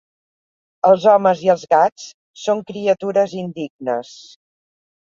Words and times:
Els 0.89 1.05
homes 1.11 1.43
i 1.49 1.53
els 1.55 1.67
gats 1.75 2.09
són 2.47 2.65
criatures 2.73 3.39
indignes. 3.45 4.21